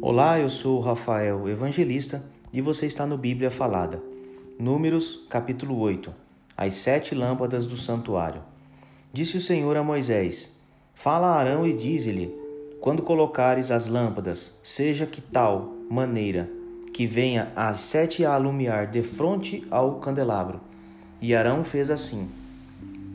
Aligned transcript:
Olá, 0.00 0.38
eu 0.38 0.48
sou 0.48 0.78
Rafael 0.78 1.48
Evangelista 1.48 2.22
e 2.52 2.60
você 2.60 2.86
está 2.86 3.04
no 3.04 3.18
Bíblia 3.18 3.50
Falada. 3.50 4.00
Números, 4.56 5.26
capítulo 5.28 5.76
8. 5.76 6.14
As 6.56 6.74
sete 6.74 7.16
lâmpadas 7.16 7.66
do 7.66 7.76
santuário. 7.76 8.40
Disse 9.12 9.36
o 9.36 9.40
Senhor 9.40 9.76
a 9.76 9.82
Moisés: 9.82 10.56
Fala 10.94 11.26
a 11.26 11.34
Arão 11.34 11.66
e 11.66 11.72
dize-lhe: 11.72 12.32
Quando 12.80 13.02
colocares 13.02 13.72
as 13.72 13.88
lâmpadas, 13.88 14.56
seja 14.62 15.04
que 15.04 15.20
tal 15.20 15.74
maneira 15.90 16.48
que 16.94 17.04
venha 17.04 17.50
as 17.56 17.80
sete 17.80 18.24
a 18.24 18.34
alumiar 18.34 18.86
de 18.86 19.02
frente 19.02 19.66
ao 19.68 19.96
candelabro. 19.96 20.60
E 21.20 21.34
Arão 21.34 21.64
fez 21.64 21.90
assim. 21.90 22.30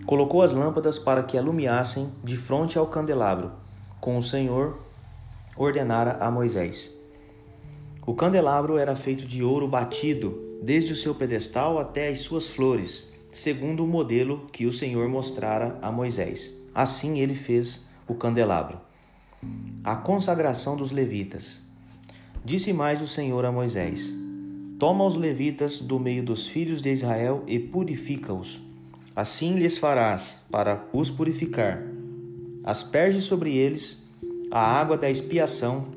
Colocou 0.05 0.41
as 0.41 0.51
lâmpadas 0.51 0.99
para 0.99 1.23
que 1.23 1.37
alumiassem 1.37 2.11
de 2.21 2.35
frente 2.35 2.77
ao 2.77 2.87
candelabro, 2.87 3.53
com 4.01 4.17
o 4.17 4.21
Senhor 4.21 4.77
ordenara 5.55 6.17
a 6.19 6.31
Moisés. 6.31 6.97
O 8.05 8.13
candelabro 8.13 8.77
era 8.77 8.95
feito 8.95 9.25
de 9.25 9.43
ouro 9.43 9.67
batido, 9.67 10.59
desde 10.61 10.93
o 10.93 10.95
seu 10.95 11.15
pedestal 11.15 11.77
até 11.77 12.09
as 12.09 12.19
suas 12.19 12.47
flores, 12.47 13.07
segundo 13.31 13.83
o 13.83 13.87
modelo 13.87 14.47
que 14.51 14.65
o 14.65 14.71
Senhor 14.71 15.07
mostrara 15.07 15.77
a 15.81 15.91
Moisés. 15.91 16.61
Assim 16.73 17.19
ele 17.19 17.35
fez 17.35 17.87
o 18.07 18.13
candelabro. 18.13 18.79
A 19.83 19.95
consagração 19.95 20.75
dos 20.75 20.91
levitas. 20.91 21.61
Disse 22.43 22.73
mais 22.73 23.01
o 23.01 23.07
Senhor 23.07 23.45
a 23.45 23.51
Moisés: 23.51 24.15
Toma 24.79 25.05
os 25.05 25.15
levitas 25.15 25.79
do 25.79 25.99
meio 25.99 26.23
dos 26.23 26.47
filhos 26.47 26.81
de 26.81 26.91
Israel 26.91 27.43
e 27.47 27.57
purifica-os. 27.59 28.61
Assim 29.15 29.55
lhes 29.55 29.77
farás 29.77 30.41
para 30.51 30.85
os 30.91 31.09
purificar. 31.09 31.83
Asperge 32.63 33.21
sobre 33.21 33.55
eles 33.55 34.02
a 34.55 34.61
água 34.61 34.95
da 34.95 35.09
expiação, 35.09 35.87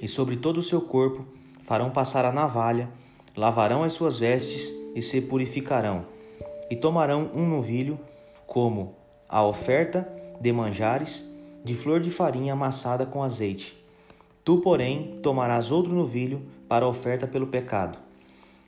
e 0.00 0.08
sobre 0.08 0.36
todo 0.36 0.56
o 0.56 0.62
seu 0.62 0.80
corpo 0.80 1.26
farão 1.66 1.90
passar 1.90 2.24
a 2.24 2.32
navalha, 2.32 2.88
lavarão 3.36 3.82
as 3.82 3.92
suas 3.92 4.18
vestes 4.18 4.72
e 4.94 5.02
se 5.02 5.20
purificarão, 5.20 6.06
e 6.70 6.76
tomarão 6.76 7.30
um 7.34 7.46
novilho 7.46 8.00
como 8.46 8.94
a 9.28 9.44
oferta 9.44 10.08
de 10.40 10.50
manjares 10.50 11.30
de 11.62 11.74
flor 11.74 12.00
de 12.00 12.10
farinha 12.10 12.54
amassada 12.54 13.04
com 13.04 13.22
azeite. 13.22 13.78
Tu, 14.42 14.56
porém, 14.62 15.20
tomarás 15.22 15.70
outro 15.70 15.92
novilho 15.92 16.40
para 16.66 16.88
oferta 16.88 17.26
pelo 17.26 17.48
pecado. 17.48 17.98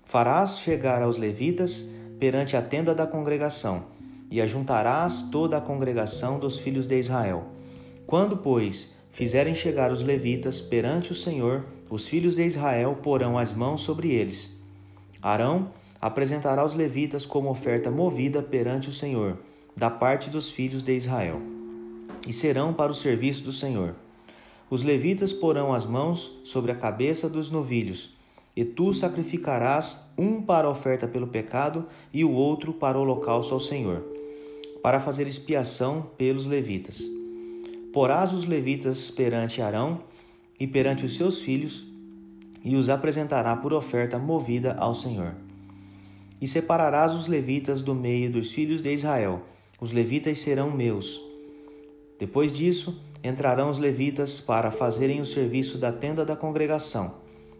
Farás 0.05 0.58
chegar 0.58 1.01
aos 1.01 1.17
levitas 1.17 1.86
perante 2.20 2.55
a 2.55 2.61
tenda 2.61 2.95
da 2.95 3.06
congregação, 3.06 3.84
e 4.30 4.42
ajuntarás 4.42 5.23
toda 5.23 5.56
a 5.56 5.61
congregação 5.61 6.39
dos 6.39 6.58
filhos 6.58 6.86
de 6.86 6.98
Israel. 6.98 7.47
Quando, 8.06 8.36
pois, 8.36 8.95
fizerem 9.17 9.55
chegar 9.55 9.91
os 9.91 10.03
levitas 10.03 10.61
perante 10.61 11.11
o 11.11 11.14
Senhor, 11.14 11.64
os 11.89 12.06
filhos 12.06 12.36
de 12.36 12.45
Israel 12.45 12.98
porão 13.03 13.39
as 13.39 13.55
mãos 13.55 13.81
sobre 13.81 14.11
eles. 14.11 14.61
Arão 15.23 15.70
apresentará 15.98 16.62
os 16.62 16.75
levitas 16.75 17.25
como 17.25 17.48
oferta 17.48 17.91
movida 17.91 18.42
perante 18.42 18.91
o 18.91 18.92
Senhor, 18.92 19.39
da 19.75 19.89
parte 19.89 20.28
dos 20.28 20.50
filhos 20.50 20.83
de 20.83 20.95
Israel, 20.95 21.41
e 22.27 22.33
serão 22.33 22.75
para 22.75 22.92
o 22.92 22.95
serviço 22.95 23.42
do 23.42 23.53
Senhor. 23.53 23.95
Os 24.69 24.83
levitas 24.83 25.33
porão 25.33 25.73
as 25.73 25.86
mãos 25.86 26.39
sobre 26.45 26.70
a 26.70 26.77
cabeça 26.77 27.27
dos 27.27 27.51
novilhos, 27.51 28.14
e 28.55 28.67
tu 28.67 28.92
sacrificarás 28.92 30.11
um 30.19 30.42
para 30.42 30.69
a 30.69 30.70
oferta 30.70 31.08
pelo 31.08 31.28
pecado 31.28 31.86
e 32.12 32.23
o 32.23 32.33
outro 32.33 32.70
para 32.70 32.98
o 32.98 33.01
holocausto 33.01 33.55
ao 33.55 33.61
Senhor, 33.61 34.05
para 34.83 35.01
fazer 35.01 35.27
expiação 35.27 36.11
pelos 36.19 36.45
levitas. 36.45 37.16
Porás 37.97 38.34
os 38.34 38.44
levitas 38.44 39.11
perante 39.11 39.62
Arão 39.62 40.02
e 40.61 40.66
perante 40.66 41.06
os 41.06 41.16
seus 41.16 41.41
filhos, 41.41 41.86
e 42.62 42.77
os 42.77 42.91
apresentará 42.91 43.56
por 43.56 43.72
oferta 43.72 44.19
movida 44.19 44.77
ao 44.78 44.94
Senhor. 44.94 45.33
E 46.39 46.46
separarás 46.46 47.14
os 47.14 47.27
levitas 47.27 47.80
do 47.80 47.95
meio 47.95 48.30
dos 48.30 48.52
filhos 48.52 48.83
de 48.83 48.92
Israel, 48.92 49.40
os 49.80 49.92
levitas 49.92 50.39
serão 50.40 50.70
meus. 50.70 51.18
Depois 52.18 52.52
disso, 52.52 53.01
entrarão 53.24 53.70
os 53.70 53.79
levitas 53.79 54.40
para 54.40 54.70
fazerem 54.70 55.23
o 55.23 55.24
serviço 55.24 55.79
da 55.79 55.90
tenda 55.90 56.23
da 56.23 56.36
congregação, 56.36 57.14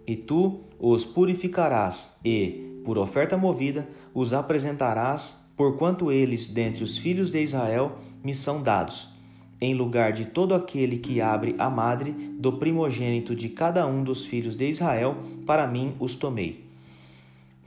e 0.07 0.17
tu 0.17 0.61
os 0.79 1.07
purificarás, 1.07 2.15
e, 2.23 2.83
por 2.85 2.99
oferta 2.99 3.39
movida, 3.39 3.89
os 4.13 4.35
apresentarás, 4.35 5.49
porquanto 5.57 6.13
eles, 6.13 6.47
dentre 6.47 6.85
os 6.85 6.99
filhos 6.99 7.31
de 7.31 7.43
Israel, 7.43 7.97
me 8.23 8.35
são 8.35 8.63
dados 8.63 9.16
em 9.61 9.75
lugar 9.75 10.13
de 10.13 10.27
todo 10.27 10.55
aquele 10.55 10.99
que 10.99 11.21
abre 11.21 11.55
a 11.59 11.71
madre 11.71 12.13
do 12.13 12.53
primogênito 12.55 13.35
de 13.35 13.49
cada 13.49 13.87
um 13.87 14.05
dos 14.05 14.27
filhos 14.27 14.55
de 14.55 14.69
Israel, 14.69 15.17
para 15.47 15.67
mim 15.67 15.95
os 15.99 16.15
tomei. 16.15 16.65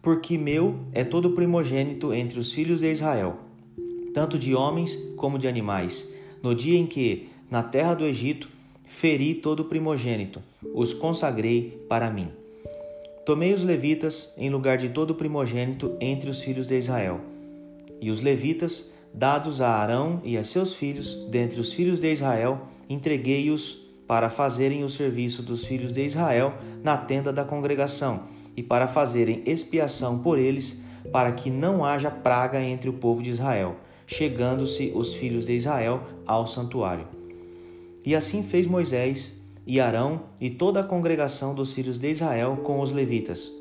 Porque 0.02 0.38
meu 0.38 0.76
é 0.94 1.04
todo 1.04 1.32
primogênito 1.32 2.14
entre 2.14 2.40
os 2.40 2.52
filhos 2.52 2.82
de 2.82 2.92
Israel, 2.92 3.38
tanto 4.14 4.38
de 4.38 4.54
homens 4.54 4.96
como 5.16 5.40
de 5.40 5.48
animais. 5.48 6.12
No 6.42 6.56
dia 6.56 6.78
em 6.78 6.86
que, 6.86 7.30
na 7.50 7.64
terra 7.64 7.94
do 7.94 8.06
Egito, 8.06 8.50
feri 8.86 9.36
todo 9.36 9.66
primogênito, 9.66 10.42
os 10.74 10.94
consagrei 10.94 11.84
para 11.90 12.10
mim. 12.10 12.30
Tomei 13.26 13.54
os 13.54 13.64
levitas 13.64 14.34
em 14.38 14.50
lugar 14.50 14.78
de 14.78 14.90
todo 14.90 15.14
primogênito 15.14 15.96
entre 16.00 16.30
os 16.30 16.42
filhos 16.42 16.66
de 16.66 16.78
Israel. 16.78 17.20
E 18.02 18.10
os 18.10 18.22
levitas 18.22 18.92
dados 19.14 19.62
a 19.62 19.70
Arão 19.70 20.22
e 20.24 20.38
a 20.38 20.44
seus 20.44 20.74
filhos, 20.74 21.16
dentre 21.30 21.59
os 21.59 21.74
filhos 21.74 22.00
de 22.00 22.12
Israel, 22.12 22.62
entreguei-os 22.90 23.86
para 24.08 24.30
fazerem 24.30 24.84
o 24.84 24.90
serviço 24.90 25.44
dos 25.44 25.64
filhos 25.64 25.92
de 25.92 26.03
Israel 26.03 26.53
na 26.84 26.97
tenda 26.97 27.31
da 27.31 27.44
congregação 27.44 28.24
e 28.56 28.64
para 28.64 28.88
fazerem 28.88 29.44
expiação 29.46 30.20
por 30.20 30.38
eles, 30.38 30.81
para 31.12 31.31
que 31.31 31.50
não 31.50 31.86
haja 31.86 32.09
praga 32.09 32.62
entre 32.62 32.90
o 32.90 32.94
povo 32.94 33.22
de 33.22 33.30
Israel, 33.30 33.75
chegando-se 34.08 34.92
os 34.96 35.14
filhos 35.14 35.46
de 35.46 35.53
Israel 35.53 36.03
ao 36.26 36.47
santuário. 36.47 37.08
E 38.03 38.16
assim 38.16 38.41
fez 38.41 38.66
Moisés 38.66 39.40
e 39.66 39.80
Arão 39.80 40.24
e 40.41 40.50
toda 40.50 40.80
a 40.80 40.84
congregação 40.84 41.53
dos 41.53 41.74
filhos 41.74 41.97
de 41.97 42.09
Israel 42.09 42.58
com 42.64 42.80
os 42.80 42.91
levitas 42.91 43.59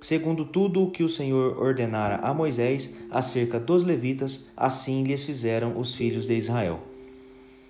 segundo 0.00 0.44
tudo 0.44 0.82
o 0.82 0.90
que 0.90 1.02
o 1.02 1.08
Senhor 1.08 1.60
ordenara 1.60 2.16
a 2.16 2.32
Moisés 2.32 2.94
acerca 3.10 3.60
dos 3.60 3.84
levitas, 3.84 4.46
assim 4.56 5.02
lhes 5.04 5.24
fizeram 5.24 5.78
os 5.78 5.94
filhos 5.94 6.26
de 6.26 6.36
Israel. 6.36 6.80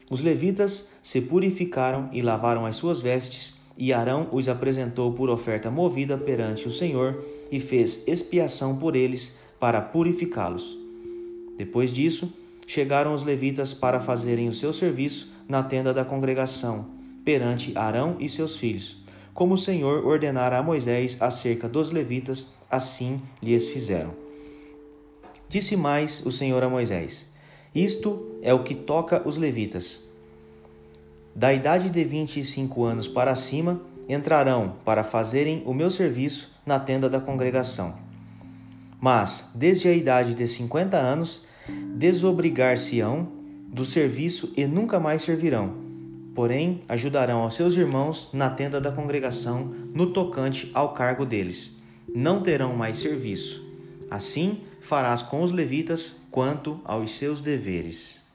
Os 0.08 0.20
levitas 0.20 0.88
se 1.02 1.20
purificaram 1.20 2.08
e 2.12 2.22
lavaram 2.22 2.66
as 2.66 2.76
suas 2.76 3.00
vestes, 3.00 3.58
e 3.76 3.92
Arão 3.92 4.28
os 4.32 4.48
apresentou 4.48 5.12
por 5.12 5.30
oferta 5.30 5.70
movida 5.70 6.18
perante 6.18 6.68
o 6.68 6.72
Senhor 6.72 7.24
e 7.50 7.60
fez 7.60 8.06
expiação 8.06 8.76
por 8.76 8.94
eles 8.94 9.38
para 9.58 9.80
purificá-los. 9.80 10.76
Depois 11.56 11.92
disso, 11.92 12.32
chegaram 12.66 13.14
os 13.14 13.22
levitas 13.22 13.72
para 13.72 13.98
fazerem 13.98 14.48
o 14.48 14.54
seu 14.54 14.72
serviço 14.72 15.32
na 15.48 15.62
tenda 15.62 15.94
da 15.94 16.04
congregação, 16.04 16.86
perante 17.24 17.72
Arão 17.76 18.16
e 18.20 18.28
seus 18.28 18.56
filhos 18.56 19.00
como 19.40 19.54
o 19.54 19.56
Senhor 19.56 20.06
ordenara 20.06 20.58
a 20.58 20.62
Moisés 20.62 21.16
acerca 21.18 21.66
dos 21.66 21.88
levitas, 21.88 22.48
assim 22.70 23.22
lhes 23.42 23.68
fizeram. 23.68 24.10
Disse 25.48 25.78
mais 25.78 26.26
o 26.26 26.30
Senhor 26.30 26.62
a 26.62 26.68
Moisés: 26.68 27.32
Isto 27.74 28.36
é 28.42 28.52
o 28.52 28.62
que 28.62 28.74
toca 28.74 29.26
os 29.26 29.38
levitas. 29.38 30.04
Da 31.34 31.54
idade 31.54 31.88
de 31.88 32.04
vinte 32.04 32.38
e 32.38 32.44
cinco 32.44 32.84
anos 32.84 33.08
para 33.08 33.34
cima 33.34 33.80
entrarão 34.06 34.74
para 34.84 35.02
fazerem 35.02 35.62
o 35.64 35.72
meu 35.72 35.90
serviço 35.90 36.54
na 36.66 36.78
tenda 36.78 37.08
da 37.08 37.18
congregação. 37.18 37.94
Mas, 39.00 39.52
desde 39.54 39.88
a 39.88 39.94
idade 39.94 40.34
de 40.34 40.46
cinquenta 40.46 40.98
anos, 40.98 41.46
desobrigar-se-ão 41.96 43.26
do 43.68 43.86
serviço 43.86 44.52
e 44.54 44.66
nunca 44.66 45.00
mais 45.00 45.22
servirão 45.22 45.89
porém 46.34 46.82
ajudarão 46.88 47.40
aos 47.40 47.54
seus 47.54 47.74
irmãos 47.74 48.30
na 48.32 48.50
tenda 48.50 48.80
da 48.80 48.92
congregação 48.92 49.74
no 49.94 50.12
tocante 50.12 50.70
ao 50.74 50.94
cargo 50.94 51.26
deles. 51.26 51.80
Não 52.14 52.42
terão 52.42 52.76
mais 52.76 52.98
serviço. 52.98 53.68
Assim 54.10 54.60
farás 54.80 55.22
com 55.22 55.42
os 55.42 55.52
levitas 55.52 56.20
quanto 56.30 56.80
aos 56.84 57.12
seus 57.12 57.40
deveres. 57.40 58.29